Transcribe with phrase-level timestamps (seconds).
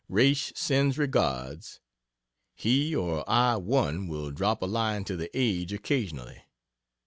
[0.09, 1.79] Raish sends regards.
[2.55, 6.41] He or I, one will drop a line to the "Age" occasionally.